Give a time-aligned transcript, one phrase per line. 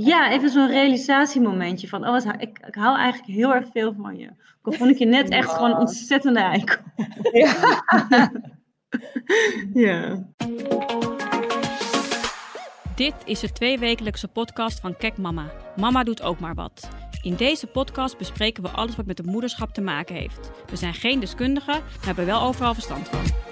[0.00, 4.16] Ja, even zo'n realisatiemomentje van, oh, wat, ik, ik hou eigenlijk heel erg veel van
[4.16, 4.30] je.
[4.62, 6.76] Of vond ik je net echt gewoon een ontzettende eikel.
[7.32, 7.54] Ja.
[9.86, 10.24] ja.
[12.94, 15.50] Dit is de tweewekelijkse podcast van Kek Mama.
[15.76, 16.88] Mama doet ook maar wat.
[17.22, 20.50] In deze podcast bespreken we alles wat met het moederschap te maken heeft.
[20.70, 23.47] We zijn geen deskundigen, maar hebben wel overal verstand van.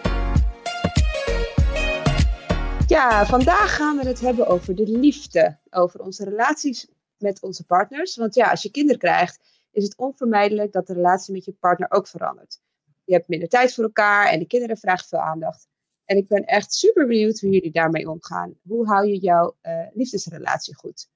[2.97, 5.59] Ja, vandaag gaan we het hebben over de liefde.
[5.71, 6.89] Over onze relaties
[7.19, 8.17] met onze partners.
[8.17, 11.91] Want ja, als je kinderen krijgt, is het onvermijdelijk dat de relatie met je partner
[11.91, 12.61] ook verandert.
[13.05, 15.69] Je hebt minder tijd voor elkaar en de kinderen vragen veel aandacht.
[16.05, 18.55] En ik ben echt super benieuwd hoe jullie daarmee omgaan.
[18.63, 21.09] Hoe hou je jouw uh, liefdesrelatie goed?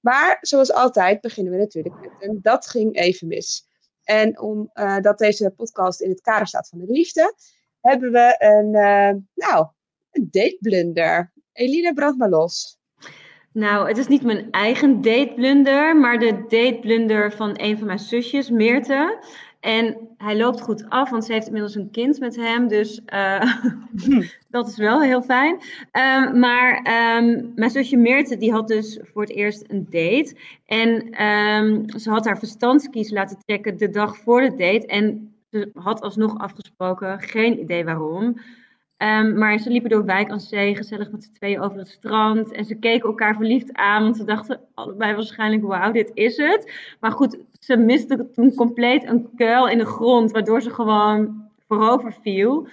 [0.00, 3.66] Maar zoals altijd beginnen we natuurlijk met een dat ging even mis.
[4.02, 7.34] En omdat uh, deze podcast in het kader staat van de liefde,
[7.80, 9.68] hebben we een, uh, nou,
[10.10, 11.32] een dateblunder.
[11.52, 12.78] Eline, brand maar los.
[13.52, 18.50] Nou, het is niet mijn eigen dateblunder, maar de dateblunder van een van mijn zusjes,
[18.50, 19.24] Meerte.
[19.60, 22.68] En hij loopt goed af, want ze heeft inmiddels een kind met hem.
[22.68, 23.62] Dus uh,
[24.50, 25.52] dat is wel heel fijn.
[25.52, 30.36] Um, maar um, mijn zusje Meerte, die had dus voor het eerst een date.
[30.66, 34.86] En um, ze had haar verstandskies laten trekken de dag voor de date.
[34.86, 38.40] En ze had alsnog afgesproken, geen idee waarom.
[39.02, 42.52] Um, maar ze liepen door wijk aan zee, gezellig met z'n tweeën over het strand.
[42.52, 46.72] En ze keken elkaar verliefd aan, want ze dachten allebei waarschijnlijk, wauw, dit is het.
[47.00, 52.16] Maar goed, ze miste toen compleet een kuil in de grond, waardoor ze gewoon voorover
[52.22, 52.68] viel.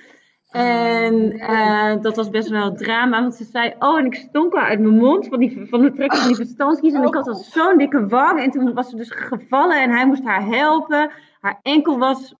[0.51, 4.59] En uh, dat was best wel drama, want ze zei, oh, en ik stonk al
[4.59, 6.93] uit mijn mond van, die, van de trekken van die verstandskies.
[6.93, 8.39] En ik had al zo'n dikke wang.
[8.39, 11.11] En toen was ze dus gevallen en hij moest haar helpen.
[11.41, 12.35] Haar enkel was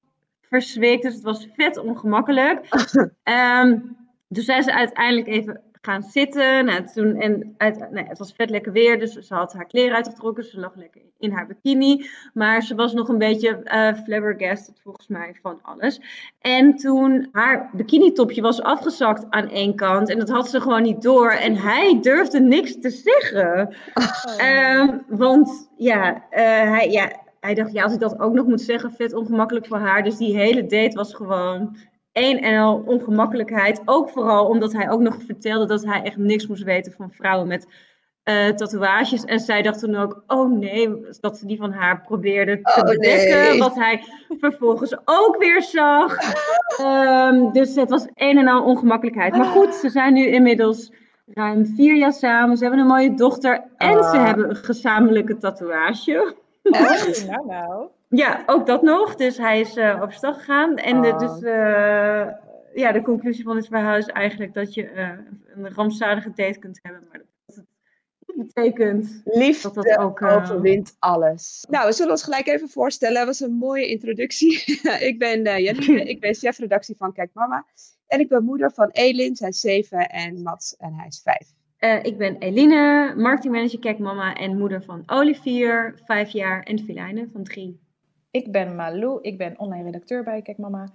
[0.50, 1.04] verzwikt.
[1.04, 2.68] Dus het was vet ongemakkelijk.
[3.62, 6.66] um, dus zijn ze uiteindelijk even gaan zitten.
[6.66, 9.96] Nou, toen, en uit, nou, het was vet lekker weer, dus ze had haar kleren
[9.96, 10.44] uitgetrokken.
[10.44, 12.10] Ze lag lekker in haar bikini.
[12.34, 16.02] Maar ze was nog een beetje uh, flabbergasted volgens mij van alles.
[16.42, 20.10] En toen haar bikini-topje was afgezakt aan één kant.
[20.10, 21.32] En dat had ze gewoon niet door.
[21.32, 23.76] En hij durfde niks te zeggen.
[23.94, 24.80] Oh.
[24.80, 26.40] Um, want ja, uh,
[26.72, 26.90] hij...
[26.90, 30.04] Ja, hij dacht, ja, als ik dat ook nog moet zeggen, vet ongemakkelijk voor haar.
[30.04, 31.78] Dus die hele date was gewoon
[32.12, 33.82] één en al ongemakkelijkheid.
[33.86, 37.48] Ook vooral omdat hij ook nog vertelde dat hij echt niks moest weten van vrouwen
[37.48, 37.68] met
[38.24, 39.24] uh, tatoeages.
[39.24, 42.88] En zij dacht toen ook, oh nee, dat ze die van haar probeerde te oh,
[42.88, 43.40] bedekken.
[43.40, 43.60] Nee.
[43.60, 44.04] Wat hij
[44.40, 46.18] vervolgens ook weer zag.
[46.82, 49.36] um, dus het was één en al ongemakkelijkheid.
[49.36, 50.92] Maar goed, ze zijn nu inmiddels
[51.26, 52.58] ruim vier jaar samen.
[52.58, 56.36] Ze hebben een mooie dochter en ze hebben een gezamenlijke tatoeage.
[56.72, 57.28] Echt?
[57.28, 57.90] nou, nou.
[58.10, 59.16] Ja, ook dat nog.
[59.16, 60.76] Dus hij is uh, op stap gegaan.
[60.76, 62.28] En de, dus, uh,
[62.74, 65.10] ja, de conclusie van dit verhaal is eigenlijk dat je uh,
[65.56, 67.08] een rampzalige date kunt hebben.
[67.10, 67.56] Maar dat
[68.26, 71.66] het betekent Liefde dat dat ook overwint alles.
[71.70, 73.16] Nou, we zullen ons gelijk even voorstellen.
[73.16, 74.82] Dat was een mooie introductie.
[75.10, 77.66] ik ben Janine, ik ben chefredactie van Kijk Mama.
[78.08, 81.56] En ik ben moeder van Elin, zij is zeven, en Mats, en hij is vijf.
[81.80, 87.30] Uh, ik ben Eline, marketingmanager Kijk Mama en moeder van Olivier, vijf jaar, en Filijne
[87.34, 87.80] van drie.
[88.32, 90.90] Ik ben Malou, ik ben online redacteur bij Kijk Mama.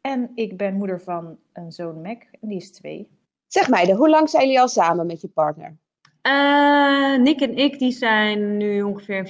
[0.00, 3.08] En ik ben moeder van een zoon Mac, en die is twee.
[3.46, 5.76] Zeg meiden, hoe lang zijn jullie al samen met je partner?
[6.22, 9.26] Uh, Nick en ik die zijn nu ongeveer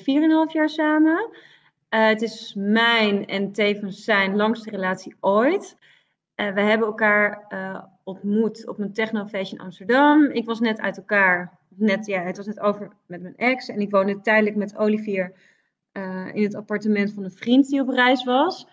[0.49, 1.29] 4,5 jaar samen.
[1.91, 5.77] Uh, het is mijn en tevens zijn langste relatie ooit.
[6.37, 7.47] Uh, we hebben elkaar
[8.07, 10.25] ontmoet op een technofeestje in Amsterdam.
[10.25, 13.69] Ik was net uit elkaar, net, ja, het was net over met mijn ex.
[13.69, 15.33] En ik woonde tijdelijk met Olivier
[15.93, 18.67] uh, in het appartement van een vriend die op reis was.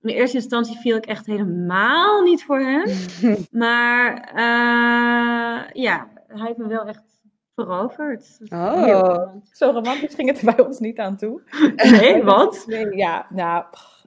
[0.00, 2.84] In de eerste instantie viel ik echt helemaal niet voor hem.
[3.64, 7.02] maar uh, ja, hij heeft me wel echt
[7.54, 8.38] veroverd.
[8.48, 11.42] Oh, zo romantisch ging het er bij ons niet aan toe.
[12.00, 12.64] nee, wat?
[12.66, 13.64] Nee, ja, nou,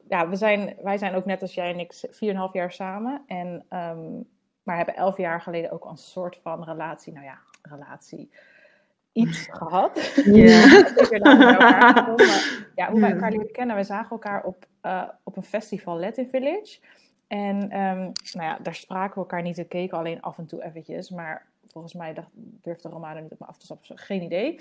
[0.08, 3.22] ja we zijn, wij zijn ook net als jij en ik 4,5 jaar samen.
[3.28, 4.28] En um,
[4.68, 8.30] maar hebben elf jaar geleden ook een soort van relatie, nou ja, relatie,
[9.12, 10.22] iets gehad.
[10.26, 10.66] Ja.
[12.76, 16.28] ja, hoe wij elkaar leren kennen, we zagen elkaar op, uh, op een festival Latin
[16.28, 16.80] Village.
[17.28, 20.64] En um, nou ja, daar spraken we elkaar niet, we keken alleen af en toe
[20.64, 21.10] eventjes.
[21.10, 24.60] Maar volgens mij dacht, durfde Romano niet op me af te stappen, geen idee.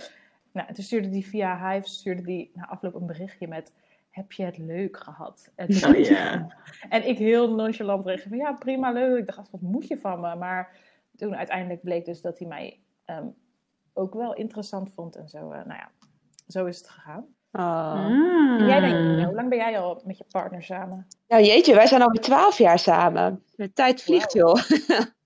[0.52, 3.72] Nou, toen stuurde die via Hive, stuurde die na afloop een berichtje met
[4.16, 5.52] heb je het leuk gehad?
[5.54, 6.44] En, oh, yeah.
[6.88, 9.18] en ik heel nonchalant reageerde van, ja, prima, leuk.
[9.18, 10.34] Ik dacht, wat moet je van me?
[10.34, 10.78] Maar
[11.16, 13.34] toen uiteindelijk bleek dus dat hij mij um,
[13.92, 15.16] ook wel interessant vond.
[15.16, 15.90] En zo, uh, nou ja,
[16.46, 17.26] zo is het gegaan.
[17.52, 18.06] Oh.
[18.06, 18.66] Mm.
[18.66, 21.06] Jij bent, hoe lang ben jij al met je partner samen?
[21.28, 23.44] Nou jeetje, wij zijn alweer twaalf jaar samen.
[23.56, 24.56] De tijd vliegt wow.
[24.56, 24.78] joh.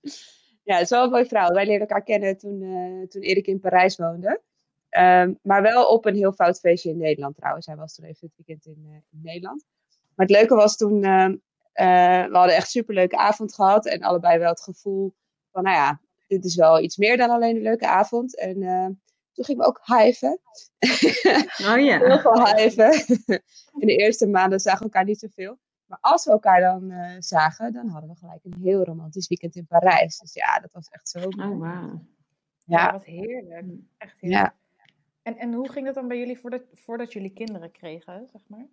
[0.69, 1.49] ja, het is wel een mooie vrouw.
[1.49, 4.41] Wij leerden elkaar kennen toen, uh, toen Erik in Parijs woonde.
[4.91, 7.65] Ehm, maar wel op een heel fout feestje in Nederland trouwens.
[7.65, 9.65] Hij was toen even het weekend in, eh, in Nederland.
[10.15, 11.35] Maar het leuke was toen, ehm,
[11.73, 13.85] eh, we hadden echt een superleuke avond gehad.
[13.85, 15.13] En allebei wel het gevoel
[15.51, 18.37] van, nou ja, dit is wel iets meer dan alleen een leuke avond.
[18.37, 18.85] En uh,
[19.33, 20.39] toen gingen we ook hiven.
[21.71, 21.97] Oh ja.
[21.99, 22.91] Heel veel hiven.
[23.81, 25.57] In de eerste maanden zagen we elkaar niet zoveel.
[25.85, 29.55] Maar als we elkaar dan uh, zagen, dan hadden we gelijk een heel romantisch weekend
[29.55, 30.17] in Parijs.
[30.19, 31.51] Dus ja, dat was echt zo mooi.
[31.51, 32.05] Oh, wauw.
[32.63, 33.65] Ja, Ja, wat heerlijk.
[33.97, 34.41] Echt heerlijk.
[34.41, 34.55] ja.
[35.23, 38.65] En, en hoe ging dat dan bij jullie voordat, voordat jullie kinderen kregen, zeg maar?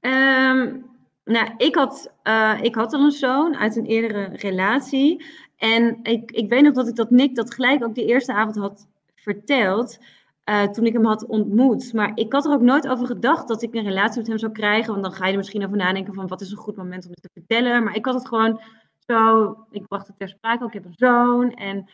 [0.00, 0.76] Ehm,
[1.24, 5.24] nou, ik had, eh, ik had al een zoon uit een eerdere relatie.
[5.56, 8.56] En ik, ik weet nog dat ik dat Nick dat gelijk ook die eerste avond
[8.56, 9.98] had verteld.
[10.44, 11.92] eh, toen ik hem had ontmoet.
[11.92, 14.52] Maar ik had er ook nooit over gedacht dat ik een relatie met hem zou
[14.52, 14.90] krijgen.
[14.92, 17.10] Want dan ga je er misschien over nadenken van wat is een goed moment om
[17.10, 17.84] het te vertellen.
[17.84, 18.60] Maar ik had het gewoon
[18.98, 19.56] zo.
[19.70, 20.64] Ik bracht het ter sprake.
[20.66, 21.54] Ik heb een zoon.
[21.54, 21.90] En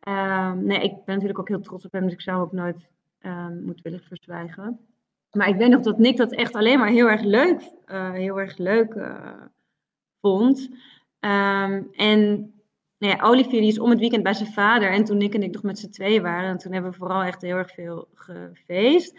[0.00, 2.02] ehm, nee, ik ben natuurlijk ook heel trots op hem.
[2.04, 2.88] Dus ik zou ook nooit
[3.20, 4.78] ehm moedwillig verzwijgen.
[5.32, 8.40] Maar ik weet nog dat Nick dat echt alleen maar heel erg leuk, eh, heel
[8.40, 9.32] erg leuk eh,
[10.20, 10.68] vond.
[11.20, 12.52] Ehm, en
[12.98, 14.90] nou ja, Olivier die is om het weekend bij zijn vader.
[14.90, 16.50] En toen Nick en ik nog met z'n tweeën waren.
[16.50, 19.14] En toen hebben we vooral echt heel erg veel gefeest.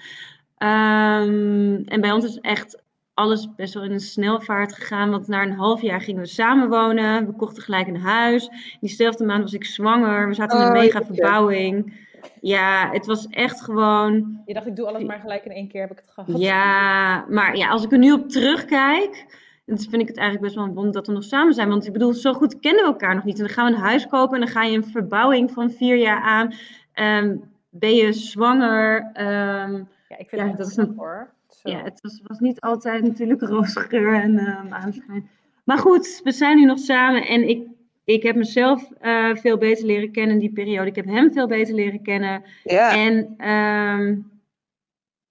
[0.58, 5.10] Ehm, en bij ons is echt alles best wel in een snelvaart gegaan.
[5.10, 7.26] Want na een half jaar gingen we samenwonen.
[7.26, 8.50] We kochten gelijk een huis.
[8.80, 10.28] Diezelfde maand was ik zwanger.
[10.28, 12.08] We zaten in een Oh, mega verbouwing.
[12.42, 14.42] Ja, het was echt gewoon...
[14.46, 16.40] Je dacht, ik doe alles maar gelijk in één keer, heb ik het gehad.
[16.42, 19.26] Ja, maar ja, als ik er nu op terugkijk,
[19.66, 21.70] dan vind ik het eigenlijk best wel een wonder dat we nog samen zijn.
[21.70, 23.40] Want ik bedoel, zo goed kennen we elkaar nog niet.
[23.40, 25.96] En dan gaan we een huis kopen en dan ga je een verbouwing van vier
[25.98, 26.54] jaar aan.
[26.94, 27.36] Ehm,
[27.70, 29.10] ben je zwanger?
[29.14, 29.74] Ehm,
[30.08, 31.30] Ja, ik vind Ja, het dat is een- hoor.
[31.50, 31.70] Zo.
[31.70, 35.30] ja, het was, was niet altijd natuurlijk roze geur en eh, maanschijn.
[35.64, 37.68] Maar goed, we zijn nu nog samen en ik,
[38.14, 40.90] ik heb mezelf eh, veel beter leren kennen in die periode.
[40.90, 42.44] Ik heb hem veel beter leren kennen.
[42.64, 42.96] ja.
[42.96, 44.18] En ehm,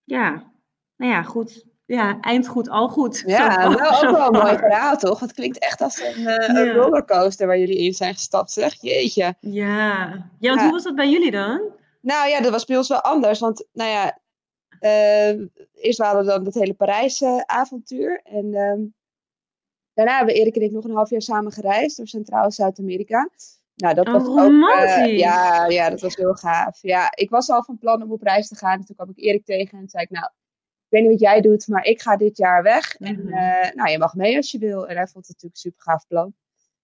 [0.04, 0.50] ja,
[0.96, 1.66] nou ja, goed.
[1.86, 3.22] Ja, eind goed, al goed.
[3.26, 5.20] Ja, Zo- wel zo ook wel een mooi verhaal, toch?
[5.20, 8.74] Het klinkt echt als een, eh, een rollercoaster waar jullie in zijn gestapt, zeg.
[8.80, 9.34] Jeetje.
[9.40, 9.96] Ja.
[10.38, 10.62] ja, want Ja.
[10.62, 11.60] hoe was dat bij jullie dan?
[12.00, 13.38] Nou ja, dat was bij ons wel anders.
[13.40, 14.18] Want, nou ja,
[14.80, 15.28] eh,
[15.74, 18.20] eerst waren we dan het hele Parijs-avontuur.
[18.24, 18.80] en ehm,
[19.98, 23.30] daarna hebben Erik en ik nog een half jaar samen gereisd door Centraal- en Zuid-Amerika.
[23.74, 24.68] Nou, dat Oh, was ook...
[24.70, 26.78] eh, ja, ja, dat was heel gaaf.
[26.82, 28.78] Ja, ik was al van plan om op reis te gaan.
[28.78, 31.40] En toen kwam ik Erik tegen en zei ik, nou, ik weet niet wat jij
[31.40, 32.94] doet, maar ik ga dit jaar weg.
[32.96, 33.32] En Mhm.
[33.34, 34.88] eh, nou, je mag mee als je wil.
[34.88, 36.34] En hij vond het natuurlijk een super gaaf plan.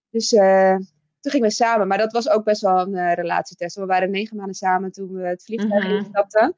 [0.09, 0.75] Dus eh,
[1.19, 1.87] toen gingen we samen.
[1.87, 3.75] Maar dat was ook best wel een relatietest.
[3.75, 5.95] We waren negen maanden samen toen we het vliegtuig Mhm.
[5.95, 6.55] instapten.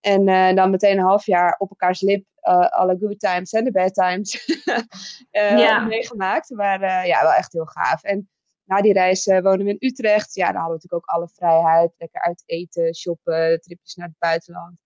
[0.00, 3.70] En dan meteen een half jaar op elkaars lip eh, alle good times en de
[3.70, 4.44] bad times
[5.30, 5.80] eh, Ja.
[5.80, 6.50] meegemaakt.
[6.50, 8.02] Maar eh, ja, wel echt heel gaaf.
[8.02, 8.28] En
[8.64, 10.34] na die reis eh, woonden we in Utrecht.
[10.34, 11.90] Ja, dan hadden we natuurlijk ook alle vrijheid.
[11.98, 14.76] Lekker uit eten, shoppen, tripjes naar het buitenland.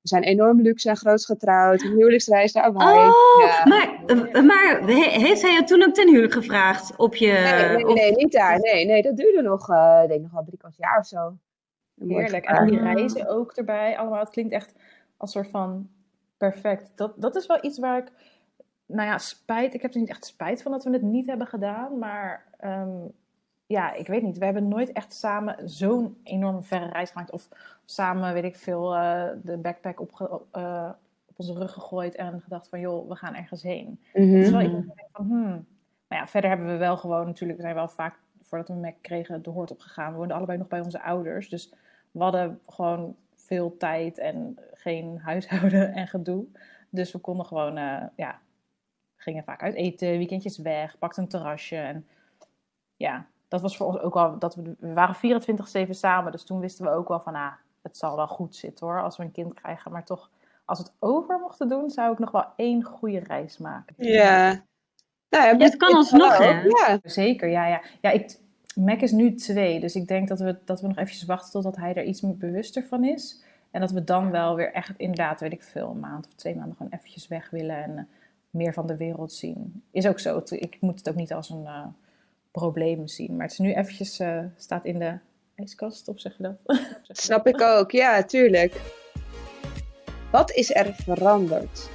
[0.00, 1.82] We zijn enorm luxe en groots getrouwd.
[1.82, 3.08] Een huwelijksreis naar Hawaii.
[3.08, 3.62] Oh, Ja.
[3.66, 6.96] maar, maar he- heeft hij jou toen ook ten huwelijk gevraagd?
[6.96, 8.58] Op je, Nee, nee, op- nee, niet daar.
[8.58, 11.36] Nee, nee, dat duurde nog, eh, ik denk nog wel drie kwart jaar of zo.
[11.98, 12.44] Een Heerlijk.
[12.44, 13.98] En die reizen ook erbij.
[13.98, 14.72] Allemaal, het klinkt echt
[15.16, 15.90] als soort van
[16.38, 16.92] perfect.
[16.94, 18.12] Dat, dat is wel iets waar ik,
[18.86, 19.74] nou ja, spijt.
[19.74, 21.98] Ik heb er niet echt spijt van dat we het niet hebben gedaan.
[21.98, 23.06] Maar ehm,
[23.66, 24.38] ja, ik weet niet.
[24.38, 27.30] We hebben nooit echt samen zo'n enorm verre reis gemaakt.
[27.30, 27.48] Of
[27.84, 30.90] samen, weet ik veel, eh, de backpack op, eh,
[31.28, 32.14] op onze rug gegooid.
[32.14, 34.00] En gedacht van, joh, we gaan ergens heen.
[34.14, 34.28] Mhm.
[34.28, 35.66] Het is wel iets van, hmm.
[36.08, 38.94] Maar ja, verder hebben we wel gewoon, natuurlijk, we zijn wel vaak, voordat we Mac
[39.00, 40.12] kregen, de hoort opgegaan.
[40.12, 41.48] We woonden allebei nog bij onze ouders.
[41.48, 41.72] Dus
[42.10, 43.16] we hadden gewoon
[43.48, 46.44] veel tijd en geen huishouden en gedoe.
[46.90, 48.38] Dus we konden gewoon, eh, ja,
[49.16, 51.76] gingen vaak uit eten, weekendjes weg, pakten een terrasje.
[51.76, 52.06] En
[52.96, 55.16] ja, dat was voor ons ook wel, dat we, we waren
[55.86, 56.32] 24-7 samen.
[56.32, 57.52] Dus toen wisten we ook wel van, ah,
[57.82, 59.92] het zal wel goed zitten hoor, als we een kind krijgen.
[59.92, 60.30] Maar toch,
[60.64, 63.94] als we het over mochten doen, zou ik nog wel één goede reis maken.
[63.98, 64.62] Ja.
[65.28, 66.60] Nou, ja, het kan alsnog, hè?
[66.62, 66.98] Ja.
[67.02, 67.82] Zeker, ja, ja.
[68.00, 68.38] ja ik,
[68.84, 71.76] Mac is nu twee, dus ik denk dat we, dat we nog eventjes wachten totdat
[71.76, 73.42] hij er iets meer bewuster van is.
[73.70, 76.56] En dat we dan wel weer echt inderdaad, weet ik veel, een maand of twee
[76.56, 78.04] maanden gewoon eventjes weg willen en eh,
[78.50, 79.82] meer van de wereld zien.
[79.90, 80.42] Is ook zo.
[80.48, 81.86] Ik moet het ook niet als een eh,
[82.50, 83.36] probleem zien.
[83.36, 85.18] Maar het is nu eventjes, eh, staat in de
[85.54, 86.78] ijskast, of zeg je dat?
[87.24, 88.80] Snap ik ook, ja, tuurlijk.
[90.30, 91.90] Wat is er veranderd?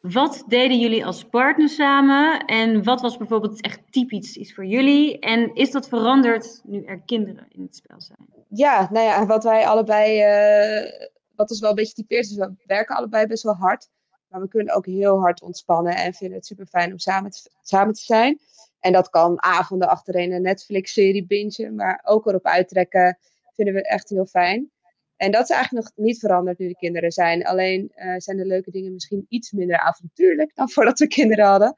[0.00, 2.44] Wat deden jullie als partner samen?
[2.44, 5.18] En wat was bijvoorbeeld echt typisch iets voor jullie?
[5.18, 8.18] En is dat veranderd nu er kinderen in het spel zijn?
[8.48, 12.54] Ja, nou ja, wat wij allebei, eh, wat ons wel een beetje typeert, is we
[12.66, 13.88] werken allebei best wel hard.
[14.28, 17.50] Maar we kunnen ook heel hard ontspannen en vinden het super fijn om samen te,
[17.62, 18.40] samen te zijn.
[18.80, 23.18] En dat kan avonden achtereen een Netflix-serie bingen, maar ook erop uittrekken
[23.54, 24.70] vinden we echt heel fijn.
[25.18, 27.44] En dat is eigenlijk nog niet veranderd nu de kinderen zijn.
[27.44, 31.76] Alleen uh, zijn de leuke dingen misschien iets minder avontuurlijk dan voordat we kinderen hadden.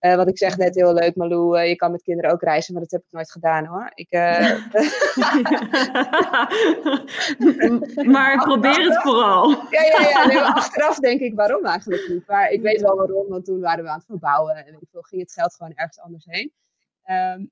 [0.00, 2.72] Uh, wat ik zeg net heel leuk, Malou, uh, je kan met kinderen ook reizen,
[2.72, 3.90] maar dat heb ik nooit gedaan hoor.
[3.94, 4.10] Ik,
[8.14, 9.50] maar probeer het vooral.
[9.76, 10.26] ja, ja, ja.
[10.26, 12.26] Nee, achteraf denk ik waarom eigenlijk niet.
[12.26, 15.02] Maar ik weet wel waarom, want toen waren we aan het verbouwen en ik veel,
[15.02, 16.52] ging het geld gewoon ergens anders heen.
[17.10, 17.50] Um,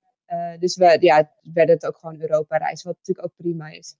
[0.59, 3.97] dus we ja, werden het ook gewoon Europa reizen, wat natuurlijk ook prima is.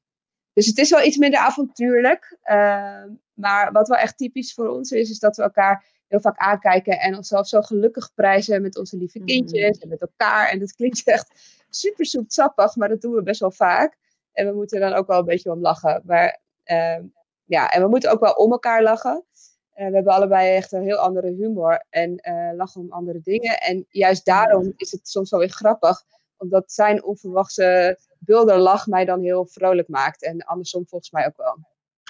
[0.59, 2.37] Dus het is wel iets minder avontuurlijk.
[2.45, 3.03] Uh,
[3.35, 7.00] maar wat wel echt typisch voor ons is, is dat we elkaar heel vaak aankijken
[7.00, 9.83] en onszelf zo gelukkig prijzen met onze lieve kindjes mm.
[9.83, 10.49] en met elkaar.
[10.49, 13.97] En dat klinkt echt super zoetsappig, maar dat doen we best wel vaak.
[14.33, 16.03] En we moeten dan ook wel een beetje om lachen.
[16.05, 17.05] Maar uh,
[17.45, 19.25] ja, en we moeten ook wel om elkaar lachen.
[19.77, 23.61] Uh, we hebben allebei echt een heel andere humor en uh, lachen om andere dingen.
[23.61, 26.03] En juist daarom is het soms wel weer grappig,
[26.37, 30.23] omdat zijn onverwachte lach mij dan heel vrolijk maakt.
[30.23, 31.59] En andersom volgens mij ook wel.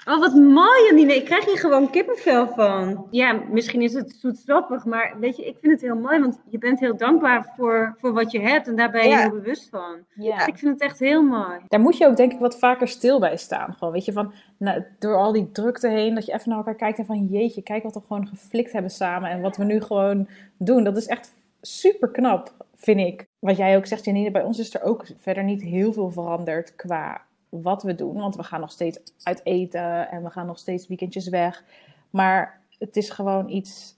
[0.05, 1.15] Oh, wat mooi, Janine.
[1.15, 3.07] Ik krijg hier gewoon kippenvel van.
[3.11, 6.57] Ja, misschien is het zoetsappig, maar weet je, ik vind het heel mooi, want je
[6.57, 10.05] bent heel dankbaar voor, voor wat je hebt en daar ben je heel bewust van.
[10.15, 10.47] Ja.
[10.47, 11.59] Ik vind het echt heel mooi.
[11.67, 13.73] Daar moet je ook denk ik wat vaker stil bij staan.
[13.73, 16.75] Gewoon, weet je, van nou, door al die drukte heen, dat je even naar elkaar
[16.75, 19.81] kijkt en van jeetje, kijk wat we gewoon geflikt hebben samen en wat we nu
[19.81, 20.83] gewoon doen.
[20.83, 23.28] Dat is echt super knap, vind ik.
[23.39, 26.75] Wat jij ook zegt, Janine, bij ons is er ook verder niet heel veel veranderd
[26.75, 28.13] qua wat we doen.
[28.13, 31.63] Want we gaan nog steeds uit eten en we gaan nog steeds weekendjes weg.
[32.09, 33.95] Maar het is gewoon iets,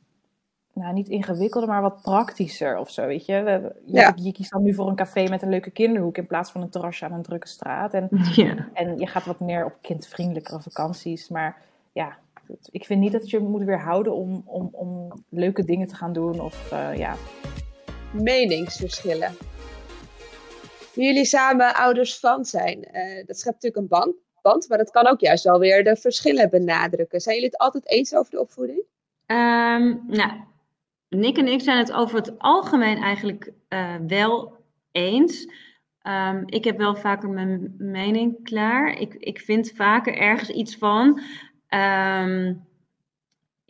[0.74, 3.44] nou niet ingewikkelder, maar wat praktischer of zo, weet je.
[3.44, 4.14] We, ja.
[4.16, 6.70] je, kiest dan nu voor een café met een leuke kinderhoek in plaats van een
[6.70, 7.94] terrasje aan een drukke straat.
[7.94, 8.70] En, ja.
[8.74, 11.30] en je gaat wat meer op kindvriendelijkere vakanties.
[11.30, 12.18] Maar ja,
[12.72, 16.40] ik vind niet dat je moet weerhouden om, om, om leuke dingen te gaan doen
[16.40, 17.16] of uh, ja.
[18.12, 19.36] Meningsverschillen
[20.96, 22.78] jullie samen ouders van zijn.
[22.78, 25.96] Uh, dat schept natuurlijk een band, band, maar dat kan ook juist wel weer de
[25.96, 27.22] verschillen benadrukken.
[27.22, 28.80] Zijn jullie het altijd eens over de opvoeding?
[29.26, 30.32] Um, nou,
[31.10, 34.58] Nick en ik zijn het over het algemeen eigenlijk uh, wel
[34.92, 35.48] eens.
[36.04, 39.00] Um, ik heb wel vaker mijn mening klaar.
[39.00, 41.22] Ik, ik vind vaker ergens iets van.
[41.70, 42.70] Um,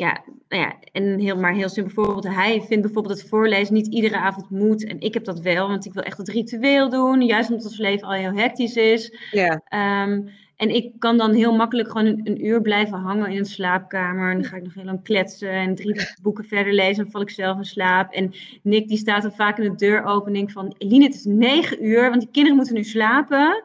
[0.01, 2.27] ja, nou ja, en heel, maar heel simpel voorbeeld.
[2.27, 4.86] Hij vindt bijvoorbeeld het voorlezen niet iedere avond moet.
[4.86, 7.22] En ik heb dat wel, want ik wil echt het ritueel doen.
[7.22, 9.17] Juist omdat ons leven al heel hectisch is.
[9.31, 9.62] Ja.
[10.03, 13.46] Um, en ik kan dan heel makkelijk gewoon een, een, uur blijven hangen in een
[13.46, 14.31] slaapkamer.
[14.31, 17.05] En dan ga ik nog heel lang kletsen en drie boeken verder lezen.
[17.05, 18.13] En val ik zelf in slaap.
[18.13, 20.75] En Nick die staat dan vaak in de deuropening van...
[20.77, 23.63] Eline, het is negen uur, want die kinderen moeten nu slapen.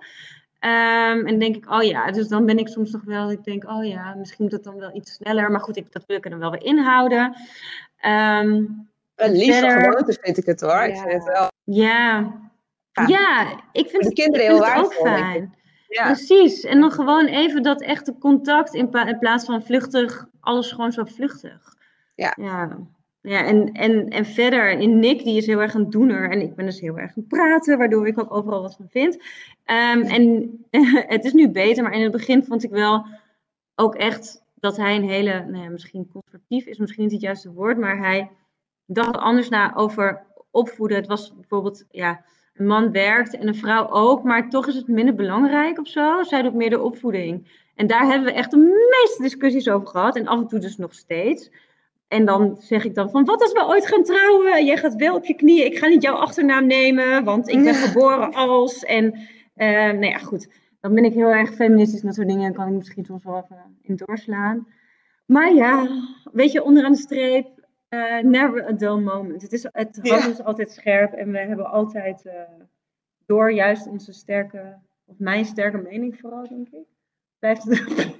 [0.66, 3.70] Um, en denk ik, oh ja, dus dan ben ik soms nog wel, ik denk,
[3.70, 5.50] oh ja, misschien moet het dan wel iets sneller.
[5.50, 7.24] Maar goed, ik, dat wil ik er dan wel weer inhouden.
[8.06, 10.70] Um, een lieve gewoonte vind ik het hoor.
[10.70, 10.84] Ja.
[10.84, 11.50] Ik vind het wel.
[11.64, 12.32] Ja,
[13.06, 13.60] ja.
[13.72, 15.54] ik vind, de kinderen heel het ook fijn.
[15.88, 16.06] Ja.
[16.06, 16.64] Precies.
[16.64, 21.04] En dan gewoon even dat echte contact in, in plaats van vluchtig, alles gewoon zo
[21.04, 21.74] vluchtig.
[22.14, 22.34] Ja.
[22.40, 22.78] ja.
[23.26, 26.30] Ja, en, en, en verder in Nick, die is heel erg een doener.
[26.30, 29.14] En ik ben dus heel erg een praten, waardoor ik ook overal wat van vind.
[29.14, 30.50] Um, en
[31.14, 33.06] het is nu beter, maar in het begin vond ik wel
[33.74, 37.52] ook echt dat hij een hele, nou ja, misschien conservatief is misschien niet het juiste
[37.52, 38.30] woord, maar hij
[38.86, 40.96] dacht anders na over opvoeden.
[40.96, 44.88] Het was bijvoorbeeld, ja, een man werkt en een vrouw ook, maar toch is het
[44.88, 46.22] minder belangrijk of zo.
[46.22, 47.64] Zij doet meer de opvoeding.
[47.74, 50.76] En daar hebben we echt de meeste discussies over gehad en af en toe dus
[50.76, 51.50] nog steeds.
[52.08, 54.64] En dan zeg ik dan van, wat als we ooit gaan trouwen?
[54.64, 55.66] Jij gaat wel op je knieën.
[55.66, 58.84] Ik ga niet jouw achternaam nemen, want ik ben geboren als.
[58.84, 59.04] En
[59.56, 60.48] uh, nou ja, goed.
[60.80, 62.52] Dan ben ik heel erg feministisch en dat soort dingen.
[62.52, 64.66] kan ik misschien soms wel even in doorslaan.
[65.26, 65.88] Maar ja,
[66.32, 69.42] weet je, onderaan de streep, uh, never a dull moment.
[69.42, 70.28] Het, is, het ja.
[70.28, 72.32] is altijd scherp en we hebben altijd uh,
[73.26, 76.86] door juist onze sterke, of mijn sterke mening vooral, denk ik.
[77.38, 78.16] Blijft het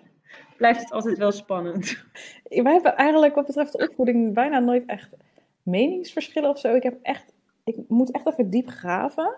[0.56, 2.04] blijft het altijd wel spannend.
[2.48, 5.16] Wij hebben eigenlijk wat betreft de opvoeding bijna nooit echt
[5.62, 6.74] meningsverschillen of zo.
[6.74, 7.32] Ik, heb echt,
[7.64, 9.34] ik moet echt even diep graven.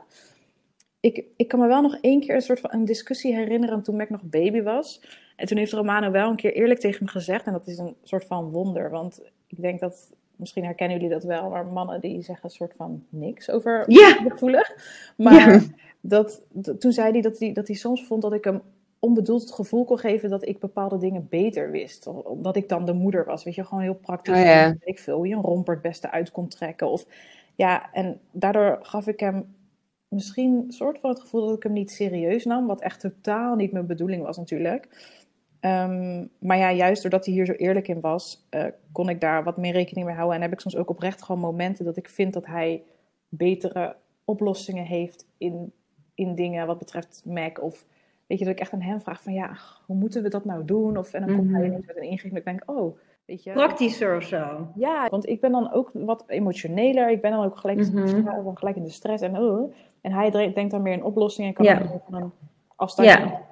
[1.01, 3.97] Ik, ik kan me wel nog één keer een soort van een discussie herinneren toen
[3.97, 5.01] Mac nog baby was.
[5.37, 7.47] En toen heeft Romano wel een keer eerlijk tegen me gezegd.
[7.47, 8.91] En dat is een soort van wonder.
[8.91, 12.75] Want ik denk dat, misschien herkennen jullie dat wel, maar mannen die zeggen een soort
[12.77, 14.13] van niks over ja.
[14.13, 14.77] gevoelig.
[15.17, 15.63] Maar
[16.01, 16.43] dat,
[16.79, 18.63] toen zei hij dat, hij dat hij soms vond dat ik hem
[19.01, 22.07] onbedoeld het gevoel kon geven dat ik bepaalde dingen beter wist.
[22.07, 23.45] Omdat ik dan de moeder was.
[23.45, 24.35] Weet je, gewoon heel praktisch.
[24.35, 24.77] Oh, ja.
[24.81, 26.91] Ik veel hoe je een romper het beste uit kon trekken.
[26.91, 27.07] Of,
[27.55, 29.57] ja, en daardoor gaf ik hem
[30.09, 32.67] misschien een soort van het gevoel dat ik hem niet serieus nam.
[32.67, 34.89] Wat echt totaal niet mijn bedoeling was natuurlijk.
[35.61, 39.45] Ehm, maar ja, juist doordat hij hier zo eerlijk in was, uh, kon ik daar
[39.45, 40.37] wat meer rekening mee houden.
[40.37, 42.83] En heb ik soms ook oprecht gewoon momenten dat ik vind dat hij
[43.29, 45.73] betere oplossingen heeft in,
[46.15, 47.85] in dingen wat betreft Mac of
[48.29, 49.57] weet je, dat ik echt aan hem vraag van ja,
[49.87, 50.97] hoe moeten we dat nou doen?
[50.97, 51.67] Of, en dan komt hij Mhm.
[51.69, 53.53] ineens met een ingeving ik denk, oh, weet je.
[53.53, 54.69] Praktischer of zo.
[54.75, 57.11] Ja, want ik ben dan ook wat emotioneler.
[57.11, 58.55] Ik ben dan ook gelijk, Mhm.
[58.55, 59.23] gelijk in de stress.
[59.23, 59.73] En, oh.
[60.01, 61.49] en hij denkt dan meer in oplossingen.
[61.49, 62.33] En kan dan een van,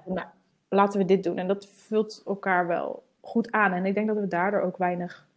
[0.04, 0.26] Nou,
[0.68, 1.38] laten we dit doen.
[1.38, 3.72] En dat vult elkaar wel goed aan.
[3.72, 5.28] En ik denk dat we daardoor ook weinig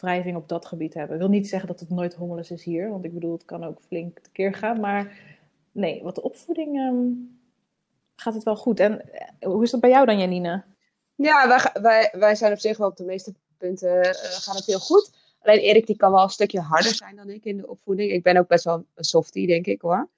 [0.00, 1.14] wrijving op dat gebied hebben.
[1.14, 2.90] Ik wil niet zeggen dat het nooit hommeles is hier.
[2.90, 4.80] Want ik bedoel, het kan ook flink tekeer gaan.
[4.80, 5.18] Maar
[5.72, 7.04] nee, wat de opvoeding ehm,
[8.22, 8.80] gaat het wel goed.
[8.80, 10.64] En eh, hoe is dat bij jou dan, Janine?
[11.14, 14.78] Ja, wij, wij, wij zijn op zich wel op de meeste punten gaat het heel
[14.78, 15.10] goed.
[15.42, 18.10] Alleen Erik die kan wel een stukje harder zijn dan ik in de opvoeding.
[18.12, 20.08] Ik ben ook best wel een softie, denk ik hoor.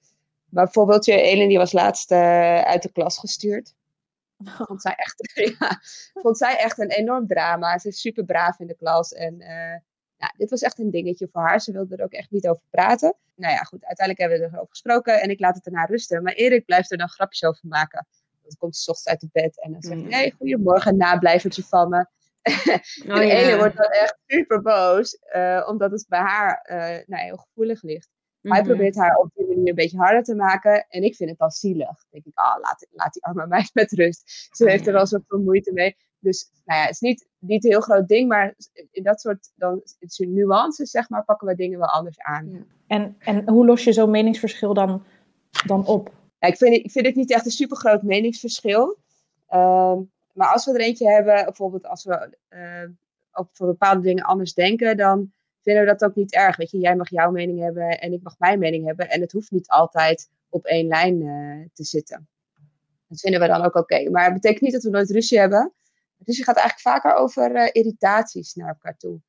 [0.49, 3.73] Maar bijvoorbeeld, je Elin die was laatst eh, uit de klas gestuurd.
[4.43, 5.79] Vond zij, echt, ja,
[6.13, 7.77] vond zij echt een enorm drama.
[7.77, 9.13] Ze is super braaf in de klas.
[9.13, 9.41] En
[10.17, 11.61] ja, dit was echt een dingetje voor haar.
[11.61, 13.15] Ze wilde er ook echt niet over praten.
[13.35, 15.21] Nou ja, goed, uiteindelijk hebben we erover gesproken.
[15.21, 16.23] En ik laat het erna rusten.
[16.23, 18.07] Maar Erik blijft er dan grapjes over maken.
[18.41, 20.09] Dan komt ze 's ochtends uit het bed en dan zegt hij: Mm.
[20.09, 22.05] Nee, goedemorgen, nablijvertje van me.
[23.07, 23.57] Oh, en ja.
[23.57, 28.09] Wordt dan echt super boos, eh, omdat het bij haar eh, nou, heel gevoelig ligt.
[28.41, 28.67] Hij Mhm.
[28.69, 30.85] probeert haar op die manier een beetje harder te maken.
[30.89, 31.85] En ik vind het dan zielig.
[31.87, 34.49] Dan denk ik, ah, laat, laat die arme meid met rust.
[34.51, 35.95] Ze Oh, heeft er al zoveel moeite mee.
[36.25, 38.55] Dus nou ja, het is niet, niet een heel groot ding, maar
[38.91, 39.81] in dat soort dan,
[40.17, 42.49] nuances, zeg maar, pakken we dingen wel anders aan.
[42.51, 42.59] Ja.
[42.87, 45.03] En, en hoe los je zo'n meningsverschil dan,
[45.65, 46.11] dan op?
[46.39, 48.97] Ja, ik, vind, ik vind het niet echt een super groot meningsverschil.
[49.47, 49.99] Ehm,
[50.33, 52.37] maar als we er eentje hebben, bijvoorbeeld als we
[53.31, 56.57] op voor bepaalde dingen anders denken, dan vinden we dat ook niet erg.
[56.57, 59.09] Weet je, jij mag jouw mening hebben en ik mag mijn mening hebben.
[59.09, 62.27] En het hoeft niet altijd op één lijn eh, te zitten.
[63.07, 64.09] Dat vinden we dan ook oké.
[64.09, 65.73] Maar het betekent niet dat we nooit ruzie hebben.
[66.17, 69.19] Ruzie gaat eigenlijk vaker over eh, irritaties naar elkaar toe.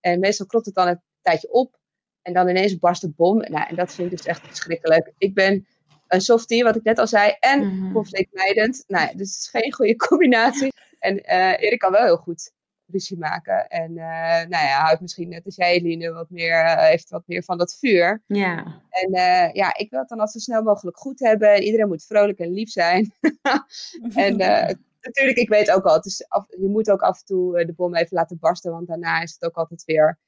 [0.00, 1.78] En meestal klopt het dan een tijdje op.
[2.22, 3.38] En dan ineens barst de bom.
[3.38, 5.12] Nou, en dat vind ik dus echt verschrikkelijk.
[5.18, 5.66] Ik ben
[6.08, 7.92] een softie, wat ik net al zei, en Mhm.
[7.92, 8.84] conflictmijdend.
[8.86, 10.72] Nou, dus het is geen goede combinatie.
[10.98, 12.52] En eh Erik kan wel heel goed
[12.86, 13.68] ruzie maken.
[13.68, 17.42] En eh, nou ja, houdt misschien net als jij, Eline, wat meer, heeft wat meer
[17.42, 18.22] van dat vuur.
[18.26, 18.80] Ja.
[18.90, 19.10] En
[19.52, 21.54] ja, ik wil het dan al zo snel mogelijk goed hebben.
[21.54, 23.12] En iedereen moet vrolijk en lief zijn.
[24.14, 24.36] en
[25.04, 27.66] natuurlijk, ik weet ook al, het is af, je moet ook af en toe eh,
[27.66, 28.72] de bom even laten barsten.
[28.72, 30.18] Want daarna is het ook altijd weer,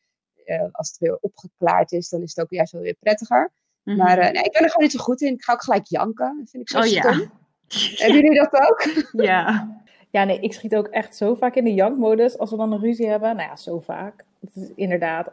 [0.44, 3.52] eh, als het weer opgeklaard is, dan is het ook juist wel weer prettiger.
[3.82, 3.96] Mhm.
[3.96, 5.32] Maar eh, nee, ik ben er gewoon niet zo goed in.
[5.34, 6.36] Ik ga ook gelijk janken.
[6.38, 7.18] Dat vind ik zo oh stom.
[7.18, 7.30] ja.
[8.02, 9.04] Hebben jullie dat ook?
[9.12, 9.68] Ja.
[10.10, 12.80] Ja, nee, ik schiet ook echt zo vaak in de jankmodus als we dan een
[12.80, 13.36] ruzie hebben.
[13.36, 14.24] Nou ja, zo vaak.
[14.40, 15.30] Het is inderdaad.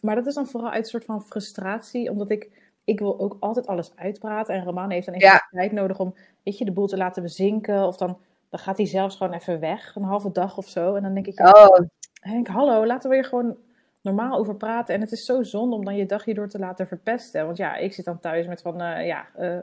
[0.00, 2.50] Maar dat is dan vooral uit een soort van frustratie, omdat ik,
[2.84, 4.54] ik wil ook altijd alles uitpraten.
[4.54, 5.48] En Roman heeft dan even Ja.
[5.50, 7.86] tijd nodig om, weet je, de boel te laten bezinken.
[7.86, 8.18] Of dan,
[8.56, 10.94] dan gaat hij zelfs gewoon even weg, een halve dag of zo.
[10.94, 11.78] En dan denk ik, ja, Oh,
[12.20, 13.56] Henk, hallo, laten we hier gewoon
[14.00, 14.94] normaal over praten.
[14.94, 17.44] En het is zo zonde om dan je dag hierdoor te laten verpesten.
[17.46, 19.56] Want ja, ik zit dan thuis met van, eh, ja, eh,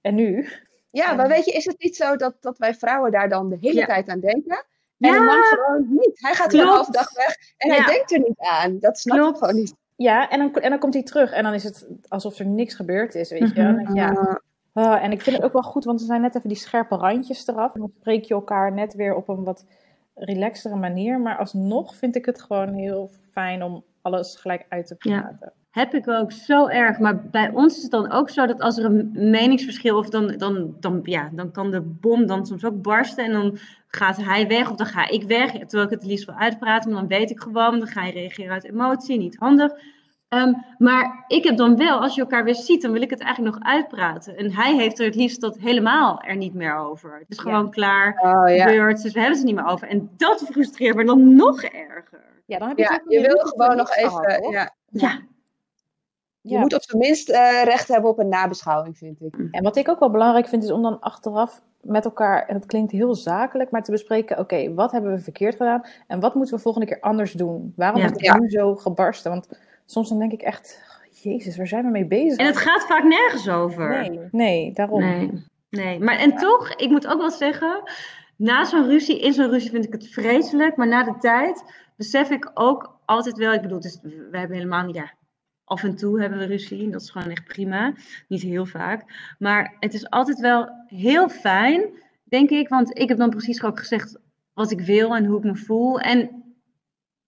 [0.00, 0.48] en nu?
[0.90, 3.56] ja, maar weet je, is het niet zo dat, dat wij vrouwen daar dan de
[3.60, 3.86] hele Ja.
[3.86, 4.64] tijd aan denken?
[4.98, 5.18] En Ja.
[5.18, 6.20] de man gewoon niet.
[6.20, 7.74] Hij gaat een halve dag weg en Ja.
[7.76, 8.78] hij denkt er niet aan.
[8.78, 9.32] Dat snap Klopt.
[9.36, 9.74] ik gewoon niet.
[9.96, 12.74] Ja, en dan, en dan komt hij terug en dan is het alsof er niks
[12.74, 13.62] gebeurd is, weet je.
[13.62, 13.94] Mhm.
[13.94, 14.40] Ja,
[14.78, 16.58] Uh, Ah, en ik vind het ook wel goed, want er zijn net even die
[16.58, 17.74] scherpe randjes eraf.
[17.74, 19.64] En dan spreek je elkaar net weer op een wat
[20.14, 21.20] relaxtere manier.
[21.20, 25.20] Maar alsnog vind ik het gewoon heel fijn om alles gelijk uit te Ja.
[25.20, 25.52] praten.
[25.70, 26.98] Heb ik ook zo erg.
[26.98, 30.26] Maar bij ons is het dan ook zo dat als er een meningsverschil of dan,
[30.36, 33.24] dan, dan, ja, dan kan de bom dan soms ook barsten.
[33.24, 33.58] En dan
[33.88, 35.50] gaat hij weg of dan ga ik weg.
[35.52, 36.90] Terwijl ik het liefst wil uitpraten.
[36.90, 39.18] Maar dan weet ik gewoon, dan ga je reageren uit emotie.
[39.18, 39.72] Niet handig.
[40.28, 43.20] Ehm, maar ik heb dan wel, als je elkaar weer ziet, dan wil ik het
[43.20, 44.36] eigenlijk nog uitpraten.
[44.36, 47.18] En hij heeft er het liefst dat helemaal er niet meer over.
[47.18, 47.42] Het is Ja.
[47.42, 48.66] gewoon klaar, oh ja.
[48.66, 49.88] gebeurd, dus we hebben het er niet meer over.
[49.88, 52.24] En dat frustreert me dan nog erger.
[52.46, 54.50] Ja, dan heb je, Ja, je wil gewoon nog gehad, even.
[54.50, 55.18] Ja, Ja,
[56.40, 56.60] je Ja.
[56.60, 59.34] moet op zijn minst eh, recht hebben op een nabeschouwing, vind ik.
[59.50, 62.66] En wat ik ook wel belangrijk vind, is om dan achteraf met elkaar, en het
[62.66, 66.54] klinkt heel zakelijk, maar te bespreken, oké, wat hebben we verkeerd gedaan en wat moeten
[66.54, 67.72] we volgende keer anders doen?
[67.76, 68.06] Waarom Ja.
[68.06, 68.38] is het Ja.
[68.38, 69.30] nu zo gebarsten?
[69.30, 69.48] Want
[69.86, 72.38] soms dan denk ik echt, jezus, waar zijn we mee bezig?
[72.38, 73.88] en het gaat vaak nergens over.
[73.88, 75.00] Nee, nee, daarom.
[75.00, 75.98] Nee, nee.
[75.98, 77.82] Maar en toch, ik moet ook wel zeggen,
[78.36, 81.64] na zo'n ruzie, in zo'n ruzie vind ik het vreselijk, maar na de tijd
[81.96, 85.12] besef ik ook altijd wel, ik bedoel, dus we hebben helemaal niet, ja,
[85.64, 87.94] af en toe hebben we ruzie, en dat is gewoon echt prima,
[88.28, 91.84] niet heel vaak, maar het is altijd wel heel fijn,
[92.24, 94.18] denk ik, want ik heb dan precies ook gezegd
[94.54, 96.44] wat ik wil en hoe ik me voel en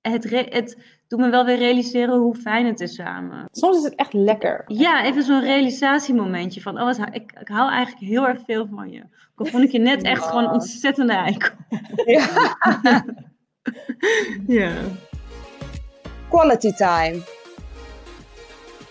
[0.00, 3.48] het, het doet me wel weer realiseren hoe fijn het is samen.
[3.50, 4.64] Soms is het echt lekker.
[4.66, 9.02] Ja, even zo'n realisatiemomentje van, oh, ik, ik hou eigenlijk heel erg veel van je.
[9.34, 10.28] Al vond ik je net echt Ja.
[10.28, 11.54] gewoon ontzettende eikel.
[12.04, 12.26] Ja.
[14.46, 14.72] Ja.
[16.28, 17.22] Quality time.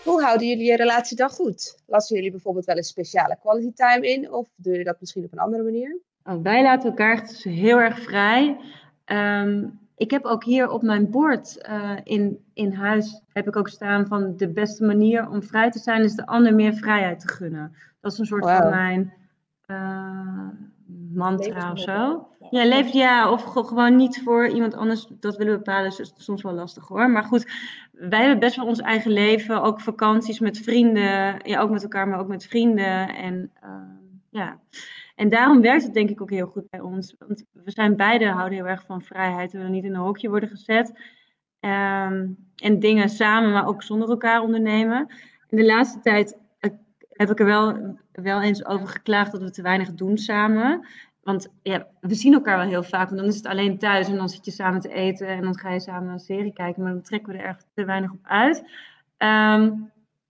[0.03, 1.81] Hoe houden jullie je relatie dan goed?
[1.85, 4.31] Lassen jullie bijvoorbeeld wel een speciale quality time in?
[4.31, 5.97] Of doen jullie dat misschien op een andere manier?
[6.23, 8.57] Oh, wij laten elkaar echt heel erg vrij.
[9.05, 9.65] Ehm,
[9.97, 14.07] ik heb ook hier op mijn bord eh, in, in huis heb ik ook staan
[14.07, 17.75] van de beste manier om vrij te zijn is de ander meer vrijheid te gunnen.
[18.01, 19.13] Dat is een soort van mijn
[19.65, 20.47] eh,
[21.13, 22.27] mantra of zo.
[22.49, 26.41] Ja, leef, ja, of ge- gewoon niet voor iemand anders dat willen bepalen, is soms
[26.41, 27.09] wel lastig hoor.
[27.09, 27.51] Maar goed,
[27.91, 32.07] wij hebben best wel ons eigen leven, ook vakanties met vrienden, ja, ook met elkaar,
[32.07, 33.15] maar ook met vrienden.
[33.15, 33.95] En ehm,
[34.29, 34.57] ja,
[35.17, 37.15] en daarom werkt het denk ik ook heel goed bij ons.
[37.19, 39.51] Want we zijn beide houden heel erg van vrijheid.
[39.51, 40.99] We willen niet in een hokje worden gezet.
[41.59, 45.07] Ehm, en dingen samen, maar ook zonder elkaar ondernemen.
[45.49, 46.71] In de laatste tijd eh,
[47.09, 50.87] heb ik er wel, wel eens over geklaagd dat we te weinig doen samen.
[51.21, 54.15] Want ja, we zien elkaar wel heel vaak, want dan is het alleen thuis en
[54.15, 56.91] dan zit je samen te eten en dan ga je samen een serie kijken, maar
[56.91, 58.63] dan trekken we er echt te weinig op uit.
[59.17, 59.71] Ehm,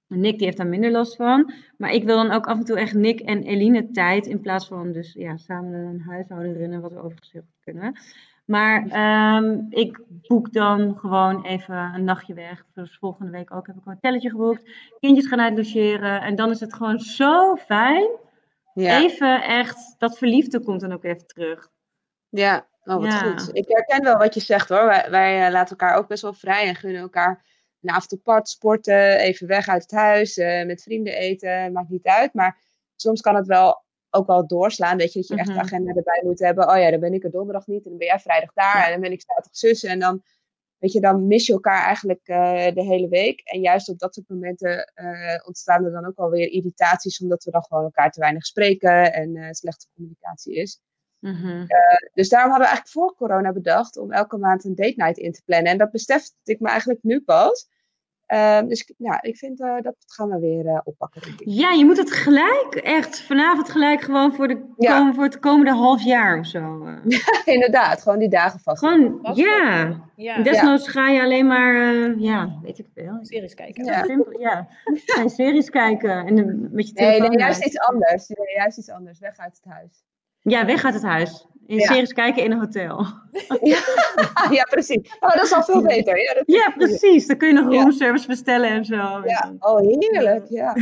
[0.07, 2.77] Nick die heeft daar minder last van, maar ik wil dan ook af en toe
[2.79, 6.91] echt Nick en Eline tijd in plaats van dus ja, samen een huishouden runnen, wat
[6.91, 7.99] we overigens heel goed kunnen.
[8.45, 12.65] Maar ehm, ik boek dan gewoon even een nachtje weg.
[12.73, 14.61] Dus volgende week ook heb ik een hotelletje geboekt.
[14.99, 16.21] Kindjes gaan uitlogeren.
[16.21, 18.09] En dan is het gewoon zo fijn.
[18.73, 21.69] Ja, Even echt, dat verliefde komt dan ook even terug.
[22.29, 22.65] ja.
[22.83, 23.19] Oh, wat Ja.
[23.19, 23.49] goed.
[23.55, 24.85] Ik herken wel wat je zegt hoor.
[24.85, 27.45] Wij, wij eh, laten elkaar ook best wel vrij en gunnen elkaar
[27.81, 32.05] een avond apart sporten, even weg uit het huis, eh, met vrienden eten, maakt niet
[32.05, 32.33] uit.
[32.33, 32.61] Maar
[32.95, 35.57] soms kan het wel ook wel doorslaan, weet je, dat je echt Mhm.
[35.57, 36.69] de agenda erbij moet hebben.
[36.69, 38.85] Oh ja, dan ben ik er donderdag niet en dan ben jij vrijdag daar Ja.
[38.85, 39.83] en dan ben ik zaterdag zus.
[39.83, 40.23] En dan,
[40.77, 43.39] weet je, dan mis je elkaar eigenlijk eh, de hele week.
[43.39, 47.51] En juist op dat soort momenten eh, ontstaan er dan ook alweer irritaties, omdat we
[47.51, 50.81] dan gewoon elkaar te weinig spreken en slechte communicatie is.
[51.19, 51.65] Mhm.
[52.13, 55.31] Dus daarom hadden we eigenlijk voor corona bedacht om elke maand een date night in
[55.31, 55.71] te plannen.
[55.71, 57.69] En dat besefte ik me eigenlijk nu pas.
[58.25, 61.21] Ehm, dus ik- ja, ik vind eh, dat gaan we weer eh, oppakken.
[61.37, 64.97] Ja, je moet het gelijk, echt vanavond gelijk gewoon voor, de, Ja.
[64.97, 66.85] komen, voor het komende half jaar of zo.
[66.85, 67.19] eh.
[67.55, 68.79] Inderdaad, gewoon die dagen vast.
[68.79, 70.01] Gewoon, Vast ja.
[70.15, 73.17] Ja, Desnoods ga je alleen maar, eh, ja, weet ik veel.
[73.21, 73.85] series kijken.
[73.85, 74.03] Ja.
[74.03, 74.67] Simpel, ja.
[75.25, 77.29] Series kijken en dan met je Nee, telefoon.
[77.29, 78.27] nee, juist iets anders.
[78.27, 79.19] Nee, juist iets anders.
[79.19, 80.03] Weg uit het huis.
[80.51, 81.45] Ja, weg uit het huis.
[81.65, 81.85] In Ja.
[81.85, 82.97] series kijken in een hotel.
[83.73, 83.79] ja,
[84.51, 85.17] ja, precies.
[85.19, 86.21] Oh, dat is al veel beter.
[86.21, 87.27] Ja, dat Ja, precies.
[87.27, 87.81] Dan kun je nog Ja.
[87.81, 88.95] roomservice bestellen en zo.
[88.95, 90.49] Ja, oh, heerlijk.
[90.49, 90.75] Ja.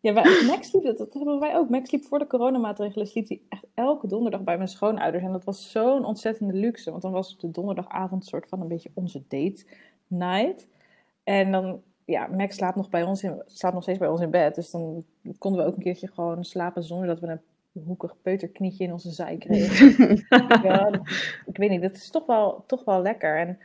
[0.00, 0.12] Ja.
[0.46, 1.68] Max liep dat, dat hebben wij ook.
[1.68, 5.24] Max liep voor de coronamaatregelen, sliep hij echt elke donderdag bij mijn schoonouders.
[5.24, 8.68] En dat was zo'n ontzettende luxe, want dan was de donderdagavond een soort van een
[8.68, 9.64] beetje onze date
[10.06, 10.66] night.
[11.24, 14.30] En dan, ja, Max slaapt nog, bij ons in, slaapt nog steeds bij ons in
[14.30, 14.54] bed.
[14.54, 15.04] Dus dan
[15.38, 17.40] konden we ook een keertje gewoon slapen zonder dat we een
[17.82, 20.24] hoekig peuterknietje in onze zij kregen.
[20.62, 21.00] ja,
[21.46, 23.38] ik weet niet, dat is toch wel, toch wel lekker.
[23.38, 23.58] En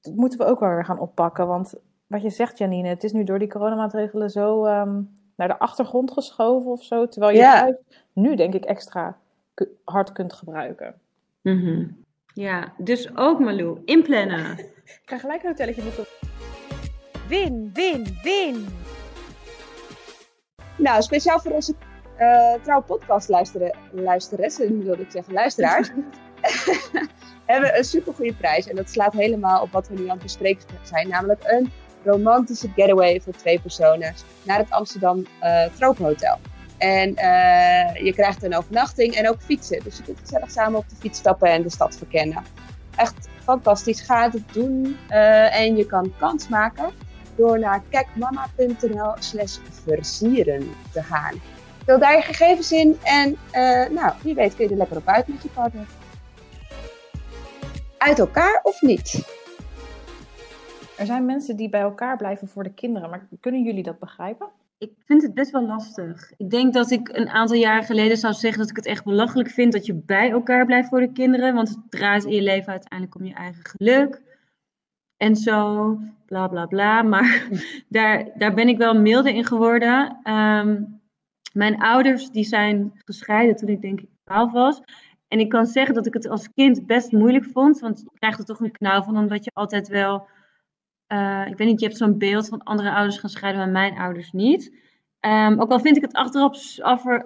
[0.00, 1.46] dat moeten we ook wel weer gaan oppakken.
[1.46, 1.74] Want
[2.06, 5.02] wat je zegt, Janine, het is nu door die coronamaatregelen zo ehm,
[5.36, 7.08] naar de achtergrond geschoven of zo.
[7.08, 7.78] Terwijl je
[8.12, 9.18] nu, denk ik, extra
[9.84, 10.94] hard kunt gebruiken.
[11.42, 11.86] Mhm.
[12.34, 14.58] ja, dus ook Malou, inplannen.
[15.02, 16.04] Ik ga gelijk een hotelletje boeken.
[17.28, 18.66] Win, win, win.
[20.76, 21.74] Nou, speciaal voor onze
[22.18, 25.90] eh trouwe podcastluisteressen, wilde ik zeggen, luisteraars.
[27.52, 28.68] hebben een supergoeie prijs.
[28.68, 31.08] En dat slaat helemaal op wat we nu aan het bespreken zijn.
[31.08, 31.70] Namelijk een
[32.04, 36.38] romantische getaway voor twee personen naar het Amsterdam eh Tropenhotel.
[36.78, 39.84] En eh, je krijgt een overnachting en ook fietsen.
[39.84, 42.42] Dus je kunt gezellig samen op de fiets stappen en de stad verkennen.
[42.96, 44.00] Echt fantastisch.
[44.00, 44.96] Ga het doen.
[45.08, 46.90] Eh, en je kan kans maken
[47.36, 51.34] door naar kijkmama.nl slash versieren te gaan.
[51.88, 55.06] Vul daar je gegevens in en eh, nou, wie weet kun je er lekker op
[55.06, 55.86] uit met je partner.
[57.98, 59.28] Uit elkaar of niet?
[60.98, 64.48] Er zijn mensen die bij elkaar blijven voor de kinderen, maar kunnen jullie dat begrijpen?
[64.78, 66.32] Ik vind het best wel lastig.
[66.36, 69.50] Ik denk dat ik een aantal jaren geleden zou zeggen dat ik het echt belachelijk
[69.50, 71.54] vind dat je bij elkaar blijft voor de kinderen.
[71.54, 74.22] Want het draait in je leven uiteindelijk om je eigen geluk.
[75.16, 77.02] En zo, bla bla bla.
[77.02, 77.48] Maar
[77.88, 80.18] daar, daar ben ik wel milder in geworden.
[80.22, 80.82] Ehm,
[81.58, 84.82] mijn ouders die zijn gescheiden toen ik denk ik 12 was.
[85.28, 87.78] En ik kan zeggen dat ik het als kind best moeilijk vond.
[87.78, 90.28] Want je krijgt er toch een knauw van, omdat je altijd wel
[91.08, 93.98] eh, ik weet niet, je hebt zo'n beeld van andere ouders gaan scheiden, maar mijn
[93.98, 94.74] ouders niet.
[95.20, 96.78] Ehm, ook al vind ik het achteraf,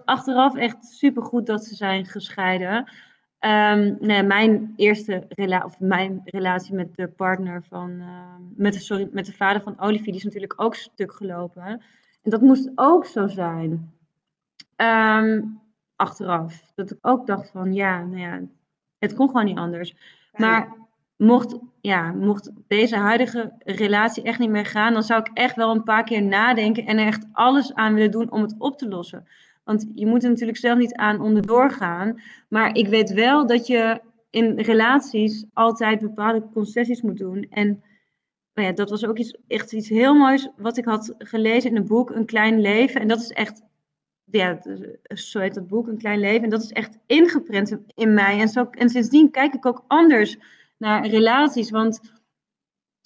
[0.04, 2.92] achteraf echt supergoed dat ze zijn gescheiden.
[3.38, 9.08] Ehm, nee, mijn eerste rela of mijn relatie met de partner van, ehm, met, sorry,
[9.12, 11.64] met de vader van Olivie, die is natuurlijk ook stuk gelopen.
[12.22, 13.92] En dat moest ook zo zijn.
[14.82, 15.42] Ehm,
[15.96, 16.72] achteraf.
[16.74, 18.40] Dat ik ook dacht van, ja, nou ja,
[18.98, 19.94] het kon gewoon niet anders.
[20.32, 20.76] Maar
[21.16, 25.70] mocht, ja, mocht deze huidige relatie echt niet meer gaan, dan zou ik echt wel
[25.70, 28.88] een paar keer nadenken en er echt alles aan willen doen om het op te
[28.88, 29.26] lossen.
[29.64, 32.20] Want je moet er natuurlijk zelf niet aan onderdoor gaan.
[32.48, 37.46] Maar ik weet wel dat je in relaties altijd bepaalde concessies moet doen.
[37.50, 37.82] En
[38.54, 41.76] nou ja, dat was ook iets, echt iets heel moois wat ik had gelezen in
[41.76, 43.00] een boek, Een Klein Leven.
[43.00, 43.62] En dat is echt,
[44.32, 44.58] ja,
[45.14, 46.42] zo heet dat boek, Een Klein Leven.
[46.42, 48.40] En dat is echt ingeprent in mij.
[48.40, 50.36] En, zo, en sindsdien kijk ik ook anders
[50.78, 51.70] naar relaties.
[51.70, 52.00] Want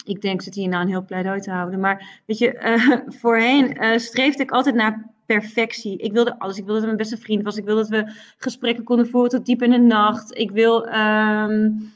[0.04, 1.80] ik denk, zit hier nou een heel pleidooi te houden.
[1.80, 5.98] Maar weet je, uh, voorheen uh, streefde ik altijd naar perfectie.
[5.98, 6.58] Ik wilde alles.
[6.58, 7.56] Ik wilde dat mijn beste vriend was.
[7.56, 10.38] Ik wilde dat we gesprekken konden voeren tot diep in de nacht.
[10.38, 11.92] Ik wil um,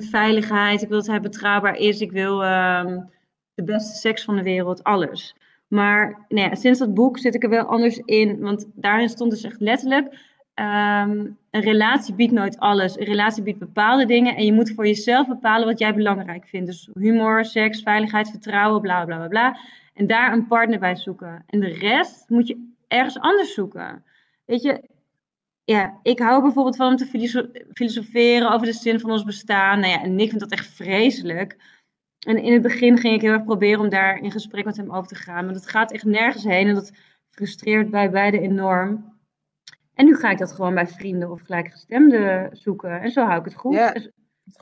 [0.00, 0.82] veiligheid.
[0.82, 2.00] Ik wil dat hij betrouwbaar is.
[2.00, 3.10] Ik wil um,
[3.54, 4.82] de beste seks van de wereld.
[4.82, 5.36] Alles.
[5.68, 8.40] Maar nou ja, sinds dat boek zit ik er wel anders in.
[8.40, 12.98] Want daarin stond dus echt letterlijk Um, een relatie biedt nooit alles.
[12.98, 16.66] Een relatie biedt bepaalde dingen en je moet voor jezelf bepalen wat jij belangrijk vindt.
[16.66, 19.58] Dus humor, seks, veiligheid, vertrouwen, bla bla bla bla.
[19.94, 21.44] En daar een partner bij zoeken.
[21.46, 24.04] En de rest moet je ergens anders zoeken.
[24.44, 24.88] Weet je,
[25.64, 27.38] ja, ik hou bijvoorbeeld van om te
[27.72, 29.80] filosoferen over de zin van ons bestaan.
[29.80, 31.56] Nou ja, en Nick vindt dat echt vreselijk.
[32.24, 34.94] En in het begin ging ik heel erg proberen om daar in gesprek met hem
[34.94, 35.44] over te gaan.
[35.44, 36.92] Maar dat gaat echt nergens heen en dat
[37.30, 39.12] frustreert bij beide enorm.
[39.94, 43.00] En nu ga ik dat gewoon bij vrienden of gelijkgestemden zoeken.
[43.00, 43.74] En zo hou ik het goed.
[43.74, 43.94] Ja.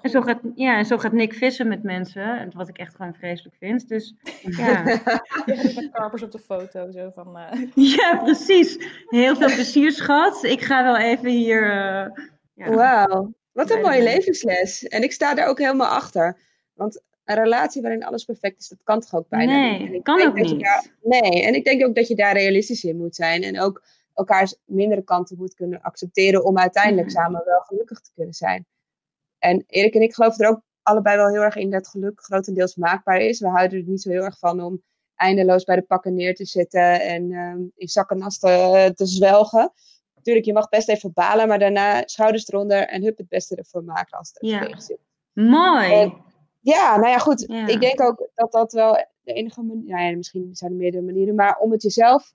[0.01, 2.51] En, zo gaat, ja, en zo gaat Nick vissen met mensen.
[2.55, 3.89] Wat ik echt gewoon vreselijk vind.
[3.89, 4.83] Dus ja.
[5.47, 6.91] Met karpers op de foto.
[6.91, 7.63] Zo van, uh...
[7.97, 8.79] Ja, precies.
[9.07, 10.45] Heel veel plezier, schat.
[10.45, 11.63] Ik ga wel even hier...
[11.63, 12.71] Uh, ja.
[12.71, 13.35] Wauw.
[13.53, 14.85] Wat een mooie levensles.
[14.89, 16.39] En ik sta daar ook helemaal achter.
[16.75, 19.91] Want een relatie waarin alles perfect is, dat kan toch ook bijna nee, niet?
[19.91, 20.61] Nee, kan ook niet.
[20.61, 23.43] Daar, nee, en ik denk ook dat je daar realistisch in moet zijn.
[23.43, 23.83] En ook
[24.15, 27.17] elkaars mindere kanten moet kunnen accepteren om uiteindelijk Mhm.
[27.17, 28.67] samen wel gelukkig te kunnen zijn.
[29.39, 32.77] En Erik en ik geloven er ook allebei wel heel erg in dat geluk grotendeels
[32.77, 33.41] maakbaar is.
[33.41, 34.83] We houden er niet zo heel erg van om
[35.15, 39.73] eindeloos bij de pakken neer te zitten en ehm, in zakken nas te, te zwelgen.
[40.15, 43.85] Natuurlijk, je mag best even balen, maar daarna schouders eronder en hup het beste ervoor
[43.85, 44.55] maken als het Ja.
[44.55, 44.99] even tegen zit.
[45.33, 45.93] Mooi.
[45.93, 46.15] En-
[46.63, 47.45] Ja, nou ja, goed.
[47.47, 47.67] Ja.
[47.67, 51.03] Ik denk ook dat dat wel de enige manier, nou ja, misschien zijn er meerdere
[51.03, 52.35] manieren, maar om het jezelf